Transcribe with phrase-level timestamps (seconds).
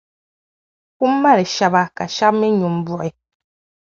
[0.97, 3.09] kum mali shɛba ka shɛb’ mi nyu m-buɣi.